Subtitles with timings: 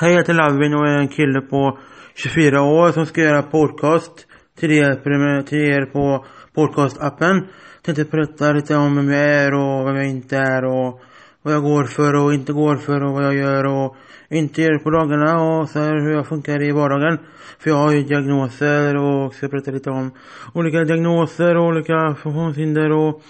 [0.00, 1.78] Hej, jag heter Lavin och är en kille på
[2.14, 4.26] 24 år som ska göra podcast
[4.58, 7.46] till er, till er på podcastappen.
[7.82, 11.00] Tänkte berätta lite om vem jag är och vem jag inte är och
[11.42, 13.96] vad jag går för och inte går för och vad jag gör och
[14.30, 17.18] inte gör på dagarna och så här hur jag funkar i vardagen.
[17.58, 20.10] För jag har ju diagnoser och ska berätta lite om
[20.54, 23.22] olika diagnoser och olika funktionshinder och,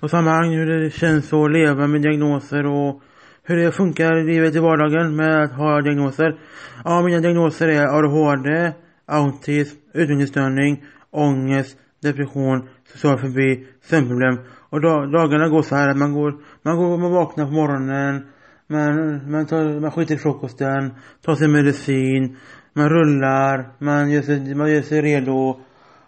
[0.00, 3.02] och sammanhang hur det känns att leva med diagnoser och
[3.46, 6.38] hur det funkar i livet i vardagen med att ha diagnoser.
[6.84, 8.72] Ja, mina diagnoser är ADHD,
[9.06, 14.38] autism, utvecklingsstörning, ångest, depression, social fobi, sömnproblem.
[14.70, 18.26] Och dag, dagarna går så här att man går, man går, man vaknar på morgonen,
[18.66, 22.36] man, man, tar, man skiter i frukosten, tar sin medicin,
[22.72, 25.60] man rullar, man gör sig, man gör sig redo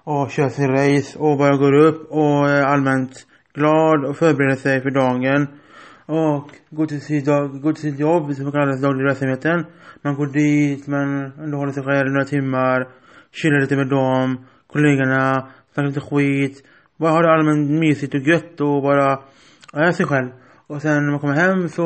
[0.05, 3.13] och kör sin race och bara går upp och är allmänt
[3.55, 5.47] glad och förbereder sig för dagen.
[6.07, 9.67] Och går till sitt, dag, går till sitt jobb som kallas dagliga verksamheten.
[10.03, 12.89] Man går dit, man underhåller sig själv några timmar,
[13.33, 16.65] chillar lite med dem, kollegorna, snackar lite skit.
[16.97, 19.21] Bara har det allmänt mysigt och gött och bara
[19.73, 20.29] är sig själv.
[20.67, 21.85] Och sen när man kommer hem så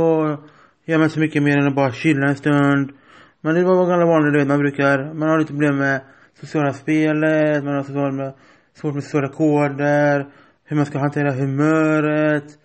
[0.84, 2.92] gör man så mycket mer än att bara chilla en stund.
[3.40, 6.00] Men det var gamla vanliga, du vet, man brukar, man har lite problem med
[6.40, 8.32] sociala spelet, man har social med,
[8.74, 10.26] svårt med sociala koder,
[10.64, 12.59] hur man ska hantera humöret.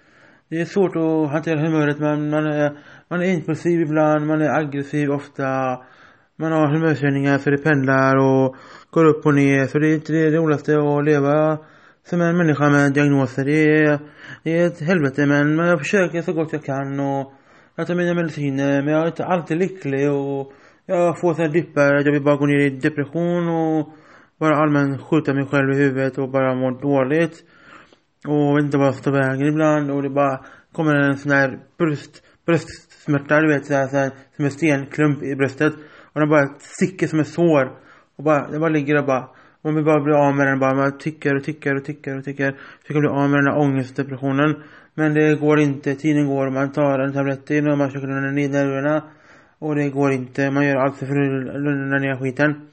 [0.49, 4.49] Det är svårt att hantera humöret, men man är, man är impulsiv ibland, man är
[4.49, 5.43] aggressiv ofta.
[6.35, 8.55] Man har humörsvängningar så det pendlar och
[8.91, 9.67] går upp och ner.
[9.67, 11.57] Så det är inte det roligaste att leva
[12.09, 13.45] som en människa med diagnoser.
[13.45, 13.99] Det är,
[14.43, 17.33] det är ett helvete men jag försöker så gott jag kan och
[17.75, 20.53] jag tar mina mediciner men jag är inte alltid lycklig och
[20.85, 23.89] jag får sådana dippar att jag vill bara gå ner i depression och
[24.39, 27.43] bara allmänt skjuta mig själv i huvudet och bara må dåligt.
[28.27, 30.39] Och vet inte vart jag ska ta vägen ibland och det bara
[30.73, 35.73] kommer en sån här bröst, bröstsmärta du vet såhär, såhär som en stenklump i bröstet.
[36.13, 37.71] Och den bara sticker som ett sår.
[38.17, 39.23] Och bara, den bara ligger där bara.
[39.61, 40.75] Och man vill bara bli av med den bara.
[40.75, 42.55] Man tycker och tycker och tycker och tycker.
[42.81, 44.63] Försöker bli av med den här ångestdepressionen.
[44.93, 45.95] Men det går inte.
[45.95, 49.03] Tiden går och man tar en tablett in och man försöker lugna ner nerverna.
[49.59, 50.51] Och det går inte.
[50.51, 52.69] Man gör allt för att lugna ner skiten.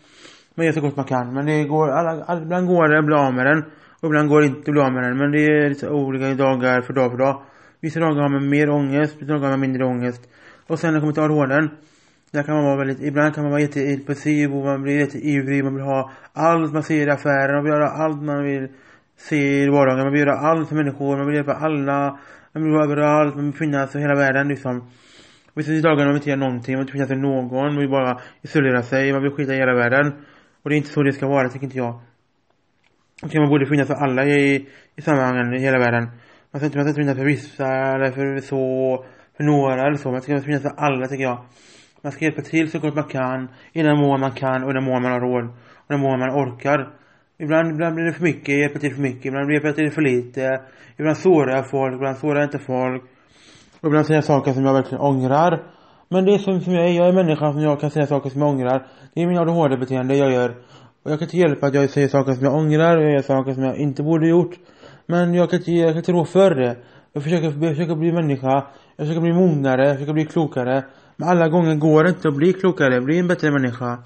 [0.54, 1.34] Man gör så gott man kan.
[1.34, 3.65] Men det går, alla, alla, ibland går det att bli av med den.
[4.03, 5.17] Och ibland går det inte att bli av med den.
[5.17, 7.43] Men det är lite olika dagar för dag för dag.
[7.81, 10.23] Vissa dagar har man mer ångest, vissa dagar har man mindre ångest.
[10.67, 11.71] Och sen när det kommer till adhdn.
[12.31, 15.65] Där kan man vara väldigt, ibland kan man vara jätteimpulsiv och man blir jätteivrig.
[15.65, 17.55] Man vill ha allt man ser i affären.
[17.55, 18.69] Man vill göra allt man vill
[19.17, 20.05] se i vardagen.
[20.05, 21.17] Man vill göra allt för människor.
[21.17, 22.19] Man vill hjälpa alla.
[22.53, 23.34] Man vill vara överallt.
[23.34, 24.91] Man vill finnas i hela världen liksom.
[25.55, 26.75] Vissa dagar man vill inte göra någonting.
[26.75, 27.73] Man vill inte finnas för någon.
[27.73, 29.13] Man vill bara isolera sig.
[29.13, 30.13] Man vill skita i hela världen.
[30.63, 32.01] Och det är inte så det ska vara, tycker inte jag.
[33.25, 34.66] Okej, man borde finnas för alla i,
[34.97, 36.10] i sammanhangen i hela världen.
[36.50, 39.05] Man ska inte, man ska inte finnas för vissa eller för så,
[39.37, 40.10] för några eller så.
[40.10, 41.38] Man ska finnas för alla tycker jag.
[42.03, 44.75] Man ska hjälpa till så gott man kan, i den mån man kan och i
[44.75, 45.44] den mån man har råd.
[45.44, 46.88] Och i den mån man orkar.
[47.38, 49.27] Ibland, ibland blir det för mycket, hjälpa till för mycket.
[49.27, 50.60] Ibland blir det till för lite.
[50.97, 53.03] Ibland sårar jag folk, ibland sårar jag inte folk.
[53.81, 55.62] Och ibland säger jag saker som jag verkligen ångrar.
[56.09, 58.31] Men det är som, som jag är, jag är människa som jag kan säga saker
[58.31, 58.87] som jag ångrar.
[59.15, 60.54] Det är min ADHD-beteende jag gör.
[61.03, 63.23] Och jag kan inte hjälpa att jag säger saker som jag ångrar och jag gör
[63.23, 64.59] saker som jag inte borde gjort.
[65.07, 66.77] Men jag kan inte, jag kan inte rå för det.
[67.13, 68.67] Jag försöker, jag försöker bli människa.
[68.97, 70.85] Jag försöker bli mognare, jag försöker bli klokare.
[71.17, 73.99] Men alla gånger går det inte att bli klokare, bli en bättre människa.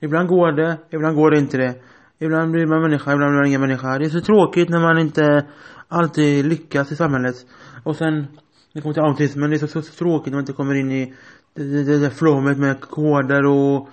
[0.00, 1.74] Ibland går det, ibland går det inte det.
[2.18, 3.98] Ibland blir man människa, ibland blir man ingen människa.
[3.98, 5.46] Det är så tråkigt när man inte
[5.88, 7.36] alltid lyckas i samhället.
[7.84, 8.26] Och sen,
[8.74, 10.92] det kommer till autismen, det är så, så, så tråkigt när man inte kommer in
[10.92, 11.14] i
[11.54, 13.88] det, det, det där flowet med koder och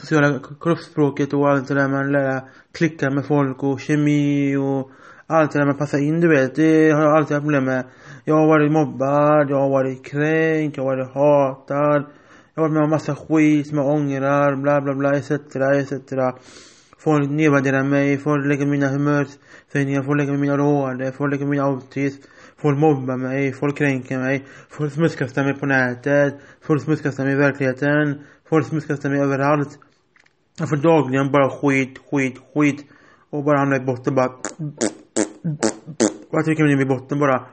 [0.00, 2.40] sociala kroppsspråket och allt det där man lär
[2.72, 4.90] klicka med folk och kemi och
[5.26, 6.54] allt det där man passar in du vet.
[6.54, 7.84] Det har jag alltid haft problem med.
[8.24, 12.04] Jag har varit mobbad, jag har varit kränkt, jag har varit hatad.
[12.54, 15.92] Jag har varit med om massa skit som jag ångrar, bla bla bla etc etc.
[16.98, 22.22] Folk nedvärderar mig, folk lägger mina humörsvängningar, folk lägger mina råd, folk lägger min autism.
[22.62, 27.36] Folk mobbar mig, folk kränker mig, folk smutskastar mig på nätet, folk smutskastar mig i
[27.36, 29.78] verkligheten, folk smutskastar mig överallt.
[30.60, 32.86] Jag får dagligen bara skit, skit, skit.
[33.30, 34.30] Och bara hamnar i botten bara.
[36.30, 37.46] Jag trycker mig ner i botten bara.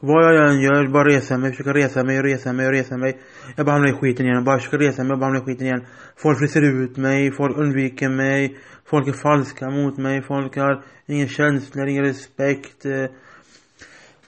[0.00, 3.18] Vad jag än gör, bara resa mig, försöka resa mig, resa mig, resa mig.
[3.56, 5.84] Jag bara hamnar i skiten igen, bara försöker resa mig bara hamnar i skiten igen.
[6.16, 8.56] Folk fryser ut mig, folk undviker mig.
[8.90, 12.86] Folk är falska mot mig, folk har ingen känsla, ingen respekt.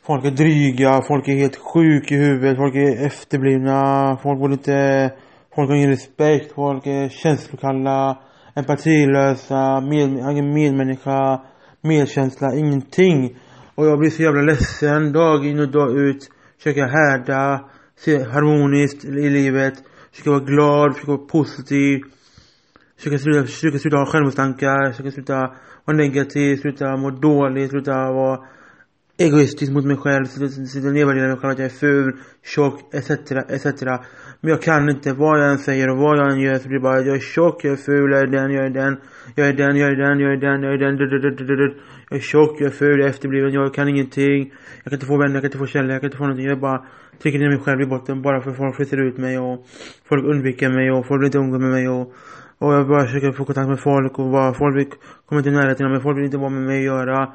[0.06, 5.10] Folk är dryga, folk är helt sjuka i huvudet, folk är efterblivna, folk borde inte
[5.54, 8.18] Folk har ingen respekt, folk är känslokalla,
[8.54, 11.42] empatilösa, med, ingen medmänniska,
[11.80, 13.38] medkänsla, ingenting.
[13.74, 16.30] Och jag blir så jävla ledsen dag in och dag ut.
[16.58, 19.74] Försöker härda, se harmoniskt i livet.
[20.10, 22.00] Försöker vara glad, försöker vara positiv.
[22.96, 25.54] Försöker sluta, försöker sluta ha självmordstankar, försöker sluta
[25.84, 28.38] vara negativ, sluta må dåligt, sluta vara
[29.18, 33.82] egoistisk mot mig själv, sitter nedvärdera mig själv att jag är ful, tjock, etc, etc.
[34.40, 36.78] Men jag kan inte, vad jag än säger och vad jag än gör så blir
[36.78, 38.96] det bara jag är tjock, jag är ful, jag är den, jag är den,
[39.34, 41.74] jag är den, jag är den, jag är den, jag är den,
[42.10, 44.52] jag är tjock, jag är ful, jag är efterbliven, jag kan ingenting.
[44.82, 46.46] Jag kan inte få vänner, jag kan inte få kärlek, jag kan inte få någonting.
[46.46, 46.84] Jag bara
[47.22, 49.66] trycker ner mig själv i botten bara för att folk fryser ut mig och
[50.08, 52.14] folk undviker mig och folk vill inte umgås med mig och
[52.62, 54.86] och jag bara försöker få kontakt med folk och bara, folk vill
[55.26, 57.32] komma inte i närheten av mig, folk vill inte vara med mig och göra.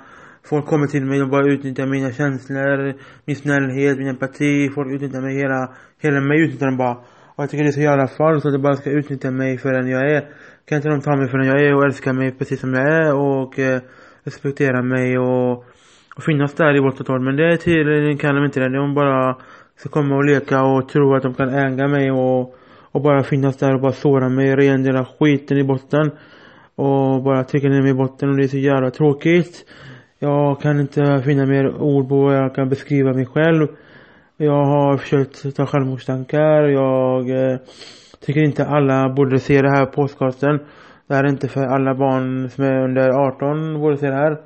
[0.49, 2.93] Folk kommer till mig och bara utnyttjar mina känslor,
[3.25, 4.69] min snällhet, min empati.
[4.75, 6.97] Folk utnyttjar mig, hela, hela mig utnyttjar de bara.
[7.35, 9.73] Och jag tycker det är så jävla falskt att de bara ska utnyttja mig för
[9.73, 10.21] den jag är.
[10.65, 12.87] Kan inte de ta mig för den jag är och älska mig precis som jag
[12.87, 13.81] är och eh,
[14.23, 15.51] respektera mig och,
[16.15, 17.23] och finnas där i vårt totalt.
[17.23, 18.69] Men det är tydligen kan de inte det.
[18.69, 19.37] De bara
[19.77, 22.55] ska komma och leka och tro att de kan äga mig och,
[22.91, 26.11] och bara finnas där och bara såra mig, rendela skiten i botten.
[26.75, 29.65] Och bara trycka ner mig i botten och det är så jävla tråkigt.
[30.19, 33.67] Jag kan inte finna mer ord på hur jag kan beskriva mig själv.
[34.37, 36.63] Jag har försökt ta självmordstankar.
[36.63, 37.57] Jag eh,
[38.25, 40.59] tycker inte alla borde se det här podcasten.
[41.07, 44.37] Det här är inte för alla barn som är under 18 borde se det här.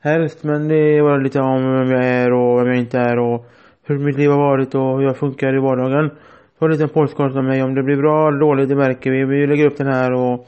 [0.00, 3.18] Helst, men det är bara lite om vem jag är och vem jag inte är
[3.18, 3.46] och
[3.86, 6.10] hur mitt liv har varit och hur jag funkar i vardagen.
[6.58, 7.62] Så en liten podcast om mig.
[7.62, 9.24] Om det blir bra eller dåligt, det märker vi.
[9.24, 10.46] Vi lägger upp den här och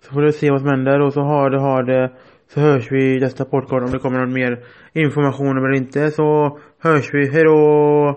[0.00, 2.10] så får du se vad som händer och så har det, har det.
[2.54, 4.58] Så hörs vi i nästa podcast om det kommer någon mer
[4.92, 7.30] information eller inte så hörs vi.
[7.30, 8.16] Hejdå!